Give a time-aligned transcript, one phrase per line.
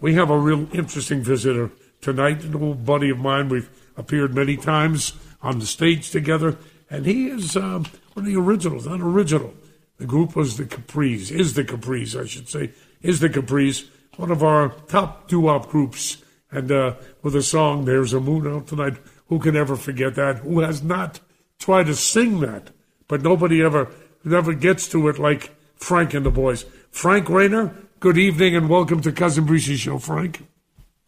[0.00, 1.70] we have a real interesting visitor
[2.00, 3.48] tonight, an old buddy of mine.
[3.48, 6.56] We've appeared many times on the stage together,
[6.90, 9.54] and he is um, one of the originals, not original.
[9.98, 12.72] The group was the Capris, is the Capris, I should say,
[13.02, 16.18] is the Capris, one of our top doo-wop groups.
[16.50, 18.96] And uh, with a song, There's a Moon Out Tonight,
[19.26, 20.38] who can ever forget that?
[20.38, 21.20] Who has not
[21.58, 22.70] tried to sing that?
[23.08, 23.90] But nobody ever,
[24.24, 26.64] never gets to it like Frank and the boys.
[26.90, 30.46] Frank Reina, good evening and welcome to Cousin Brucie's show, Frank.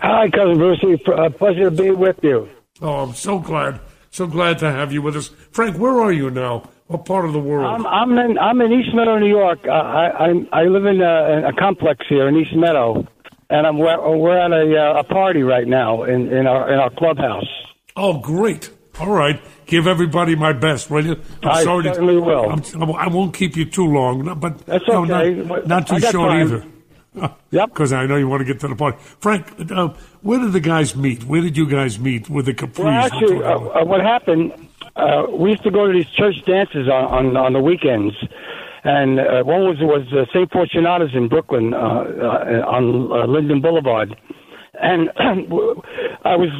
[0.01, 1.01] Hi, Cousin Brucey.
[1.17, 2.49] A pleasure to be with you.
[2.81, 3.81] Oh, I'm so glad.
[4.11, 5.29] So glad to have you with us.
[5.53, 6.69] Frank, where are you now?
[6.87, 7.67] What part of the world?
[7.67, 9.61] I'm I'm in I'm in East Meadow, New York.
[9.65, 13.07] Uh, I I I live in a, a complex here in East Meadow,
[13.49, 16.81] and I'm we're, we're at a uh, a party right now in in our in
[16.81, 17.47] our clubhouse.
[17.95, 18.71] Oh, great!
[18.99, 21.21] All right, give everybody my best, will you?
[21.45, 22.51] I'm I sorry certainly to, will.
[22.51, 25.35] I'm, I will not keep you too long, but that's okay.
[25.35, 26.41] No, not, not too short time.
[26.41, 26.65] either.
[27.53, 27.71] Yep.
[27.71, 29.01] Because I know you want to get to the point.
[29.01, 29.89] Frank, uh,
[30.23, 31.25] where did the guys meet?
[31.25, 32.85] Where did you guys meet with the Capris?
[32.85, 34.53] Well, actually, uh, uh, what happened,
[34.95, 38.15] uh, we used to go to these church dances on, on, on the weekends.
[38.85, 40.51] And uh, one was was uh, St.
[40.53, 44.17] Fortunatus in Brooklyn on Linden Boulevard.
[44.81, 45.11] And
[46.25, 46.51] I was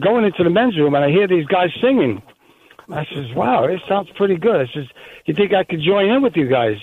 [0.00, 2.22] going into the men's room, and I hear these guys singing.
[2.90, 4.86] I says, "Wow, it sounds pretty good." I says,
[5.24, 6.76] "You think I could join in with you guys?"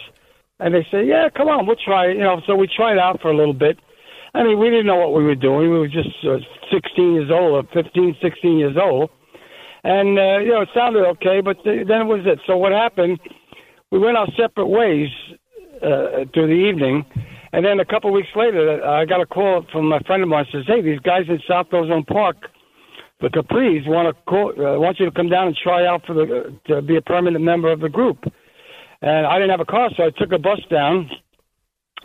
[0.62, 2.18] And they say, yeah, come on, we'll try it.
[2.18, 3.80] You know, so we tried out for a little bit.
[4.34, 5.72] I mean, we didn't know what we were doing.
[5.72, 6.38] We were just uh,
[6.72, 9.10] 16 years old, or 15, 16 years old.
[9.84, 12.40] And, uh, you know, it sounded okay, but th- then it was it.
[12.46, 13.20] So what happened,
[13.92, 15.10] we went our separate ways
[15.82, 17.04] uh, through the evening.
[17.54, 20.46] And then a couple weeks later, I got a call from a friend of mine.
[20.52, 22.38] Says, "Hey, these guys in South Ozone Park,
[23.20, 26.14] the Capris, want to call, uh, want you to come down and try out for
[26.14, 28.24] the to be a permanent member of the group."
[29.02, 31.10] And I didn't have a car, so I took a bus down.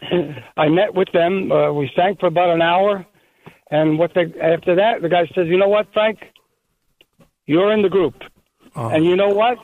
[0.57, 1.53] I met with them.
[1.53, 3.07] Uh, we sang for about an hour,
[3.71, 6.19] and what they after that, the guy says, "You know what, Frank?
[7.47, 8.15] You're in the group."
[8.75, 8.89] Oh.
[8.89, 9.59] And you know what?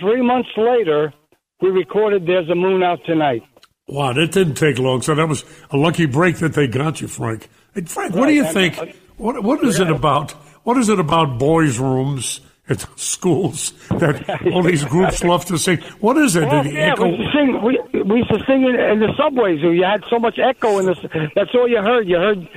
[0.00, 1.12] Three months later,
[1.60, 3.42] we recorded "There's a Moon Out Tonight."
[3.88, 5.02] Wow, that didn't take long.
[5.02, 7.48] So that was a lucky break that they got you, Frank.
[7.72, 8.14] Frank, right.
[8.14, 8.78] what do you think?
[8.78, 9.86] Uh, what what is yeah.
[9.86, 10.32] it about?
[10.64, 12.40] What is it about boys' rooms?
[12.68, 15.78] At schools that all these groups love to sing.
[16.00, 16.48] What is it?
[16.48, 17.04] Well, yeah, echo?
[17.06, 19.60] we, sing, we, we used to sing in in the subways.
[19.62, 20.98] You had so much echo in this.
[21.34, 22.08] That's all you heard.
[22.08, 22.48] You heard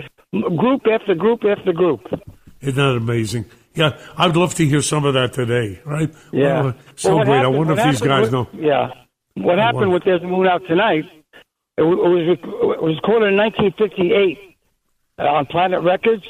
[0.57, 2.01] group after group after group.
[2.61, 3.45] Isn't that amazing?
[3.75, 5.79] Yeah, I'd love to hear some of that today.
[5.85, 6.13] Right?
[6.31, 6.61] Yeah.
[6.61, 7.35] Well, so well, great.
[7.37, 8.47] Happened, I wonder if these guys with, know.
[8.53, 8.89] Yeah.
[9.35, 11.05] What happened with "There's a Moon Out Tonight"?
[11.77, 14.57] It was it was recorded in 1958
[15.17, 16.25] uh, on Planet Records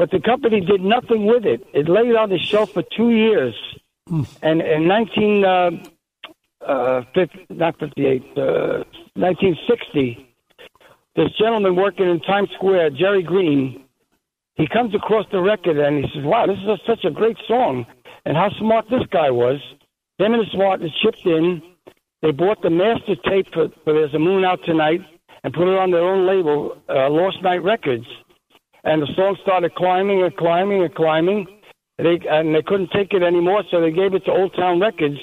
[0.00, 1.60] but the company did nothing with it.
[1.74, 3.54] It lay on the shelf for two years.
[4.08, 4.26] Mm.
[4.40, 5.70] And in 19, uh,
[6.66, 8.40] uh, 50, not 58, uh,
[9.12, 10.26] 1960,
[11.16, 13.84] this gentleman working in Times Square, Jerry Greene,
[14.54, 17.36] he comes across the record and he says, wow, this is a, such a great
[17.46, 17.84] song.
[18.24, 19.60] And how smart this guy was.
[20.16, 21.60] Him and his partner chipped in.
[22.22, 25.02] They bought the master tape for, for There's a Moon Out Tonight
[25.44, 28.06] and put it on their own label, uh, Lost Nite Records
[28.84, 31.46] and the song started climbing and climbing and climbing.
[31.98, 35.18] They and they couldn't take it anymore, so they gave it to Old Town Records,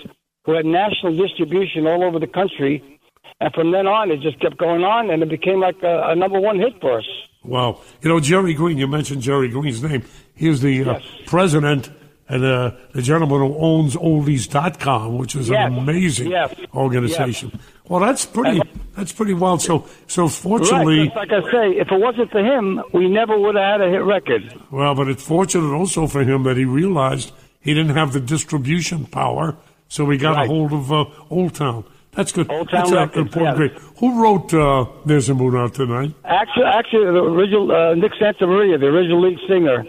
[0.45, 2.99] who had national distribution all over the country.
[3.39, 6.15] And from then on, it just kept going on, and it became like a, a
[6.15, 7.05] number one hit for us.
[7.43, 7.81] Wow.
[8.01, 10.03] You know, Jerry Greene, you mentioned Jerry Greene's name.
[10.33, 11.03] He was the uh, yes.
[11.25, 11.89] president
[12.29, 15.71] and uh, the gentleman who owns oldies.com, which is yes.
[15.71, 16.53] an amazing yes.
[16.73, 17.57] organization.
[17.87, 17.89] Yes.
[17.89, 18.61] Well, that's pretty.
[18.95, 19.61] That's pretty wild.
[19.61, 23.55] So, so fortunately, right, like I say, if it wasn't for him, we never would
[23.55, 24.59] have had a hit record.
[24.71, 29.05] Well, but it's fortunate also for him that he realized he didn't have the distribution
[29.05, 29.55] power,
[29.87, 30.45] so he got right.
[30.45, 31.85] a hold of uh, Old Town.
[32.13, 32.49] That's good.
[32.49, 33.57] Old Town That's Records, important.
[33.57, 33.71] Great.
[33.99, 36.15] Who wrote uh, "There's a Moon Out Tonight"?
[36.25, 39.85] Actually, actually, the original uh, Nick Santamaria, the original lead singer.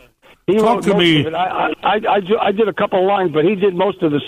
[0.46, 1.26] He Talk to me.
[1.26, 4.20] I, I, I, I, did a couple lines, but he did most of the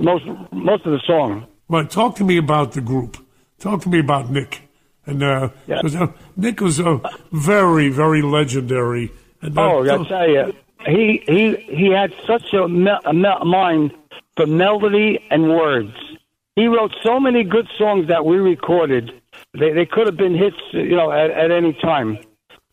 [0.00, 1.46] most most of the song.
[1.68, 3.16] But talk to me about the group.
[3.58, 4.62] Talk to me about Nick.
[5.06, 5.80] And uh, yeah.
[5.84, 7.00] uh, Nick was a
[7.32, 9.10] very, very legendary.
[9.42, 10.52] And, uh, oh, I tell you,
[10.86, 13.92] he he he had such a, me- a me- mind
[14.36, 15.94] for melody and words.
[16.56, 19.12] He wrote so many good songs that we recorded.
[19.58, 22.18] They they could have been hits, you know, at, at any time.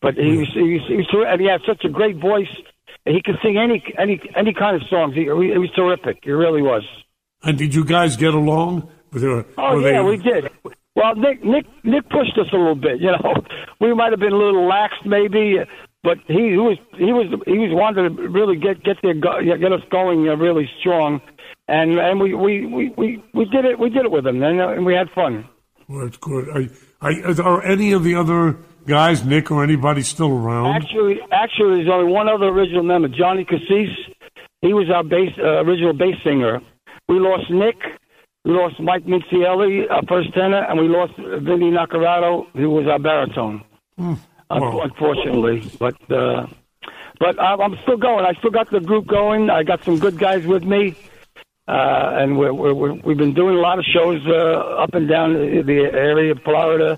[0.02, 2.54] But he was, he, was, he was and he had such a great voice.
[3.06, 5.14] He could sing any any any kind of songs.
[5.14, 6.18] He, he was terrific.
[6.22, 6.82] He really was.
[7.42, 8.90] And did you guys get along?
[9.58, 10.08] Oh yeah, they...
[10.08, 10.50] we did.
[10.94, 13.00] Well, Nick Nick Nick pushed us a little bit.
[13.00, 13.34] You know,
[13.80, 15.56] we might have been a little lax maybe,
[16.02, 19.72] but he, he was he was he was wanting to really get get there get
[19.72, 21.20] us going uh, really strong,
[21.68, 24.60] and and we, we, we, we, we did it we did it with him and,
[24.60, 25.48] uh, and we had fun.
[25.88, 26.48] Well, that's good.
[26.50, 26.68] I,
[27.00, 30.74] I, are any of the other guys, Nick or anybody still around?
[30.74, 33.90] Actually, actually, there's only one other original member, Johnny Cassis.
[34.62, 36.60] He was our bass, uh, original bass singer.
[37.08, 37.76] We lost Nick.
[38.46, 43.00] We lost Mike Mincielli, our first tenor, and we lost Vinny Naccarato, who was our
[43.00, 43.64] baritone.
[43.98, 44.20] Well.
[44.48, 46.46] Unfortunately, but uh,
[47.18, 48.24] but I'm still going.
[48.24, 49.50] I still got the group going.
[49.50, 50.94] I got some good guys with me,
[51.66, 55.32] uh, and we're, we're, we've been doing a lot of shows uh, up and down
[55.32, 56.96] the the area of Florida,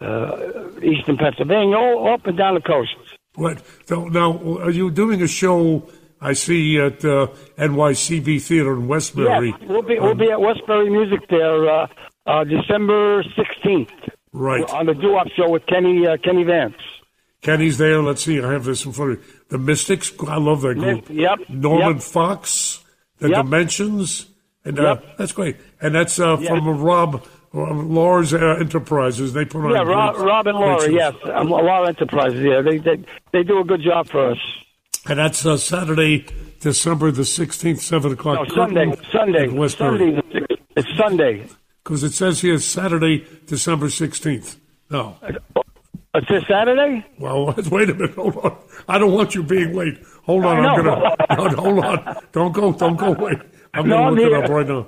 [0.00, 2.94] uh, eastern Pennsylvania, all up and down the coast.
[3.34, 3.60] What?
[3.90, 5.82] Now, are you doing a show?
[6.20, 7.28] I see at uh,
[7.58, 9.50] NYCB Theater in Westbury.
[9.50, 11.86] Yes, we'll be we'll be at Westbury Music there uh,
[12.26, 13.92] uh, December sixteenth.
[14.32, 14.68] Right.
[14.70, 16.74] On the Doo-Wop show with Kenny uh, Kenny Vance.
[17.40, 18.02] Kenny's there.
[18.02, 18.40] Let's see.
[18.42, 19.24] I have this in front of me.
[19.48, 20.12] The Mystics.
[20.26, 21.08] I love that group.
[21.08, 22.02] Yep, Norman yep.
[22.02, 22.84] Fox.
[23.18, 23.44] The Yep.
[23.44, 24.26] Dimensions.
[24.64, 25.16] And uh, Yep.
[25.18, 25.56] that's great.
[25.80, 27.24] And that's uh, from Rob
[27.54, 29.32] uh, Lars uh, Enterprises.
[29.32, 29.70] They put on.
[29.70, 30.90] Yeah, Rob, Rob and Laura.
[30.90, 32.40] Yes, um, Laura Enterprises.
[32.42, 34.38] Yeah, they, they they do a good job for us.
[35.06, 36.26] And that's uh, Saturday,
[36.60, 38.48] December the sixteenth, seven o'clock.
[38.48, 39.68] No, Sunday, Sunday.
[39.68, 40.20] Sunday.
[40.76, 41.46] It's Sunday.
[41.82, 44.56] Because it says here Saturday, December sixteenth.
[44.90, 45.16] No.
[46.14, 47.04] It's this Saturday.
[47.18, 48.14] Well, wait a minute.
[48.16, 48.56] Hold on.
[48.88, 49.98] I don't want you being late.
[50.24, 50.64] Hold on.
[50.64, 51.16] I I'm gonna.
[51.54, 52.16] No, hold on.
[52.32, 52.72] Don't go.
[52.72, 53.12] Don't go.
[53.12, 53.38] Wait.
[53.74, 54.86] I'm No, gonna I'm look it up right now.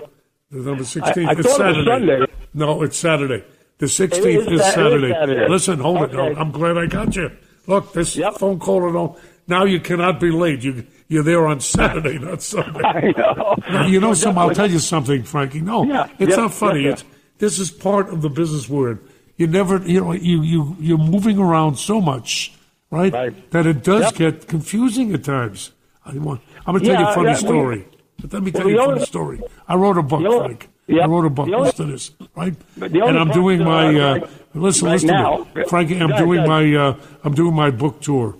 [0.52, 1.28] December sixteenth.
[1.28, 2.26] I It's thought it was Sunday.
[2.52, 3.44] No, it's Saturday.
[3.78, 5.12] The sixteenth It is is Sa- it is Saturday.
[5.12, 5.48] Saturday.
[5.48, 6.12] Listen, hold it.
[6.12, 7.30] No, I'm glad I got you.
[7.66, 8.34] Look, this Yep.
[8.34, 8.92] phone caller.
[8.92, 9.18] Don't.
[9.50, 10.62] Now you cannot be late.
[10.62, 12.80] You you're there on Saturday, not Sunday.
[12.84, 13.56] I know.
[13.68, 14.40] Now, you know something?
[14.40, 15.60] I'll tell you something, Frankie.
[15.60, 16.82] No, Yeah, it's yeah, not funny.
[16.84, 17.04] yeah, It's
[17.38, 18.98] this is part of the business we're.
[19.36, 22.52] You never, you know, you you you're moving around so much,
[22.92, 23.12] right?
[23.12, 23.50] Right.
[23.50, 24.14] That it does Yep.
[24.22, 25.72] get confusing at times.
[26.06, 27.80] I want, I'm gonna tell you a funny yeah, we- story.
[28.20, 29.38] but let me tell Well, you a funny only- story.
[29.66, 30.68] I wrote a book, only- Frank.
[31.02, 31.48] I wrote a book.
[31.48, 32.54] Only- listen to this, right?
[32.80, 33.84] And I'm doing uh, my.
[33.88, 34.24] Uh, right-
[34.54, 35.98] listen, right listen now- to me, Frankie.
[36.04, 36.62] I'm doing my.
[36.82, 36.94] Uh,
[37.24, 38.36] I'm doing my book tour.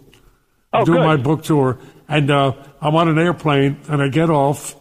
[0.73, 1.07] I'm Oh, doing good.
[1.07, 1.79] my book tour,
[2.09, 4.77] and uh, I'm on an airplane, and I get off,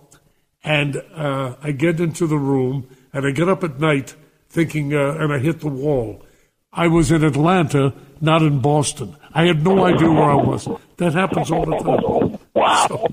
[0.63, 4.15] and uh, I get into the room, and I get up at night
[4.49, 6.23] thinking, uh, and I hit the wall.
[6.71, 9.15] I was in Atlanta, not in Boston.
[9.33, 10.67] I had no idea where I was.
[10.97, 12.39] That happens all the time.
[12.53, 13.07] Wow.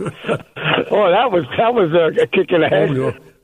[0.00, 2.90] that was that was a, a kick in the head.
[2.90, 2.94] Oh,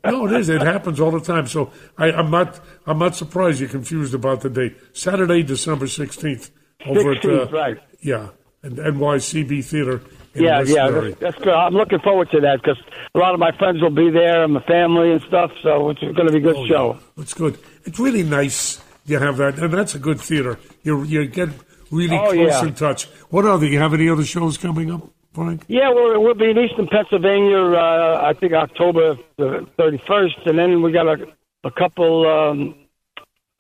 [0.05, 0.11] yeah.
[0.11, 0.49] No, it is.
[0.49, 1.47] It happens all the time.
[1.47, 2.61] So I, I'm not.
[2.87, 4.77] I'm not surprised you're confused about the date.
[4.93, 6.51] Saturday, December sixteenth,
[6.87, 7.79] over at 16th, uh, right.
[8.01, 8.29] Yeah,
[8.63, 10.01] and NYCB Theater.
[10.35, 11.11] In Yeah, yeah, Westbury.
[11.13, 11.55] that's, that's good.
[11.55, 12.79] I'm looking forward to that because
[13.15, 15.51] a lot of my friends will be there and my family and stuff.
[15.63, 16.93] So it's going to be a good Oh, show.
[17.17, 17.23] yeah.
[17.23, 17.59] It's good.
[17.85, 20.59] It's really nice you have that, and that's a good theater.
[20.83, 21.49] You you get
[21.91, 22.63] really Oh, close yeah.
[22.67, 23.07] in touch.
[23.31, 23.65] What other?
[23.67, 25.01] You have any other shows coming up,
[25.33, 25.65] Frank?
[25.67, 27.57] Yeah, we'll, we'll be in Eastern Pennsylvania.
[27.59, 31.27] Uh, I think October the 31st, and then we got a,
[31.65, 32.75] a couple, um,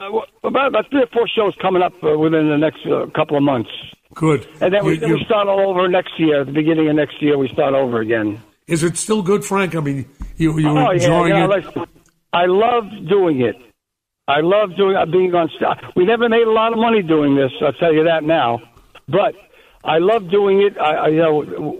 [0.00, 0.10] uh,
[0.44, 3.42] about, about three or four shows coming up uh, within the next uh, couple of
[3.42, 3.70] months.
[4.18, 4.46] Good.
[4.60, 6.40] And then we, You- then we start all over next year.
[6.42, 8.40] At the beginning of next year, we start over again.
[8.66, 9.74] is it still good, Frank?
[9.74, 10.06] I mean,
[10.36, 11.44] you you Oh enjoying yeah.
[11.44, 11.50] it?
[11.66, 11.84] Listen,
[12.32, 13.56] I love doing it.
[14.26, 15.80] I love doing uh, being on stage.
[15.96, 17.52] We never made a lot of money doing this.
[17.64, 18.50] I'll tell you that now.
[19.08, 19.34] But
[19.84, 20.76] I love doing it.
[20.78, 21.34] I, I you know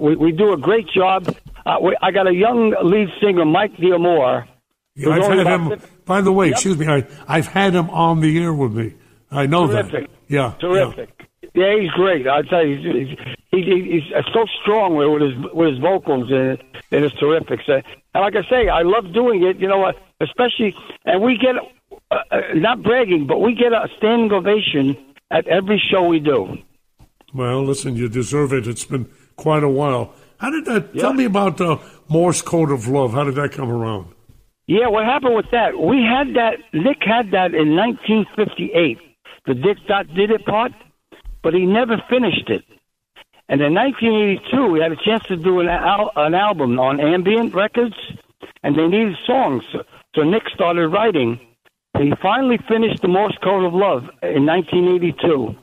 [0.05, 1.21] we, we do a great job.
[1.67, 4.47] Uh, we, I got a young lead singer, Mike Diamore.
[4.95, 5.69] Yeah, I've had him.
[5.71, 6.53] fif- By the way, Yep.
[6.55, 8.95] excuse me, I, I've had him on the air with me.
[9.31, 10.09] I know Terrific.
[10.09, 10.11] that.
[10.29, 11.11] Yeah, Terrific.
[11.21, 12.27] Yeah, he's great.
[12.27, 13.19] I tell you, he's,
[13.51, 16.59] he's, he's, he's so strong with his with his vocals, and,
[16.91, 17.61] and it's terrific.
[17.67, 19.59] So, and like I say, I love doing it.
[19.59, 19.97] You know, what?
[20.21, 20.75] especially,
[21.05, 21.57] and we get
[22.11, 24.97] uh, uh, not bragging, but we get a standing ovation
[25.31, 26.59] at every show we do.
[27.35, 28.67] Well, listen, you deserve it.
[28.67, 30.15] It's been quite a while.
[30.39, 30.97] How did that?
[30.97, 31.79] Tell me about uh,
[32.09, 33.13] Morse Code of Love.
[33.13, 34.15] How did that come around?
[34.67, 35.79] Yeah, what happened with that?
[35.79, 36.59] We had that.
[36.73, 38.99] Nick had that in 1958,
[39.47, 40.73] the Dick Dot did it part,
[41.43, 42.65] but he never finished it.
[43.49, 47.55] And in 1982, we had a chance to do an, al- an album on ambient
[47.55, 47.95] records,
[48.63, 49.63] and they needed songs.
[50.15, 51.41] So, Nick started writing.
[51.97, 55.57] He finally finished the Morse Code of Love in 1982.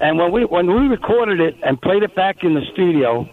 [0.00, 3.28] And when we when we recorded it and played it back in the studio,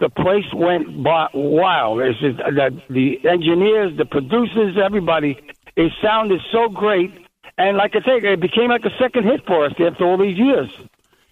[0.00, 0.88] the place went
[1.34, 2.00] wild.
[2.00, 5.38] It's just, the, the engineers, the producers, everybody.
[5.76, 7.12] It sounded so great,
[7.58, 10.38] and like I say, it became like a second hit for us after all these
[10.38, 10.70] years.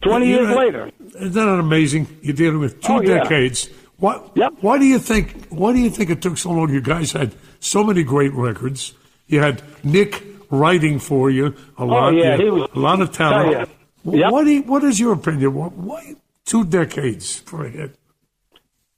[0.05, 0.91] Twenty You years know, later.
[1.17, 2.07] Isn't that amazing?
[2.23, 3.23] You're dealing with two Oh, yeah.
[3.23, 3.69] decades.
[3.99, 4.31] What?
[4.35, 4.55] Yep.
[4.61, 5.47] Why do you think?
[5.49, 6.73] Why do you think it took so long?
[6.73, 8.93] You guys had so many great records.
[9.27, 12.13] You had Nick writing for you a lot.
[12.13, 13.69] Oh, yeah, was- a lot of talent.
[13.69, 14.33] Wh- Yep.
[14.33, 15.55] What, what is your opinion?
[15.55, 17.97] Why, why two decades for a hit?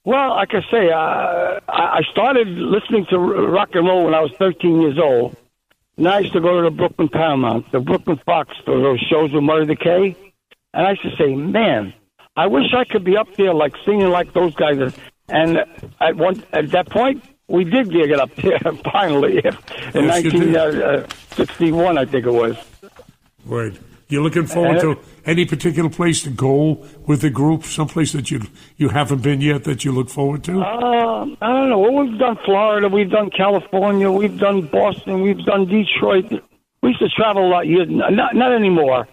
[0.04, 4.32] Well, like I say, uh, I started listening to rock and roll when I was
[4.38, 5.36] 13 years old,
[5.96, 9.32] And I used to go to the Brooklyn Paramount, the Brooklyn Fox for those shows
[9.32, 10.16] with Murray the K.
[10.76, 11.94] And I used to say, man,
[12.36, 14.92] I wish I could be up there like singing like those guys.
[15.26, 15.58] And
[16.00, 18.58] at one at that point, we did get up there
[18.92, 19.56] finally in
[19.94, 22.56] Yes, 1961, I think it was.
[23.46, 23.72] Right.
[24.08, 27.64] You're looking forward to any particular place to go with the group?
[27.64, 28.42] Someplace that you
[28.76, 30.60] you haven't been yet that you look forward to?
[30.60, 31.78] Uh, I don't know.
[31.78, 36.30] Well, we've done Florida, we've done California, we've done Boston, we've done Detroit.
[36.82, 37.66] We used to travel a lot.
[37.66, 39.08] Years, not not anymore.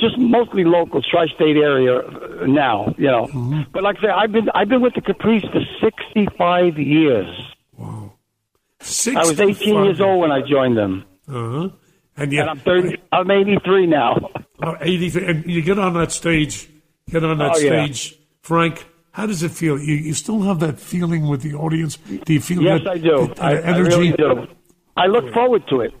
[0.00, 2.94] Just mostly local, tri-state area uh, now.
[2.98, 3.64] You know.
[3.72, 7.28] But like I say, I've been I've been with the Capris for sixty-five years.
[8.80, 9.16] Six.
[9.16, 11.68] I was eighteen years old when I joined them, Uh huh.
[12.18, 12.96] And you, and I'm thirty.
[13.12, 14.16] I'm eighty-three now.
[14.62, 16.68] uh, 80, and you get on that stage,
[17.10, 17.84] get on that Oh, yeah.
[17.86, 18.86] stage, Frank.
[19.12, 19.78] How does it feel?
[19.78, 21.96] You, you still have that feeling with the audience?
[21.96, 23.26] Do you feel Yes, that, I do.
[23.28, 23.96] that, uh, I, I energy?
[23.96, 24.46] really do.
[24.96, 25.94] I look forward to it.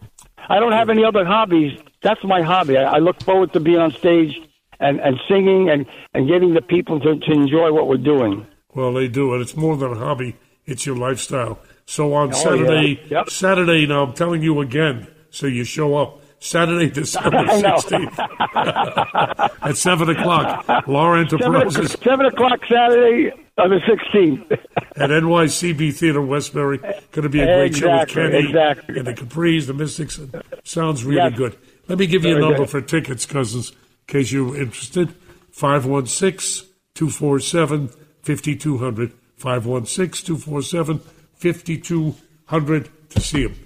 [0.48, 1.78] I don't have any other hobbies.
[2.02, 2.76] That's my hobby.
[2.76, 4.34] I, I look forward to being on stage
[4.80, 8.46] and, and singing and, and getting the people to, to enjoy what we're doing.
[8.74, 10.36] Well, they do, and it's more than a hobby;
[10.66, 11.58] it's your lifestyle.
[11.86, 13.18] So on Oh, Saturday, yeah.
[13.20, 13.30] Yep.
[13.30, 13.86] Saturday.
[13.86, 18.18] Now I'm telling you again, so you show up Saturday, December sixteenth
[18.54, 20.66] at seven o'clock.
[20.86, 24.52] Laura Seven, Enterprises o'clock- seven o'clock Saturday on the 16th.
[24.96, 26.76] at NYCB Theater Westbury.
[26.78, 28.98] Going to be a great show with Kenny exactly.
[28.98, 30.20] and the Capris, the Mystics.
[30.64, 31.38] Sounds really Yes.
[31.38, 31.56] good.
[31.88, 32.70] Let me give you a number good.
[32.70, 33.76] for tickets, cousins, in
[34.06, 35.14] case you're interested.
[35.50, 37.88] 516 247
[38.22, 39.12] 5200.
[39.36, 41.00] 516 247
[41.34, 43.65] 5200 to see him.